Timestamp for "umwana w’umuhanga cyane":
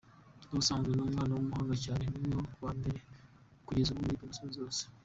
1.07-2.03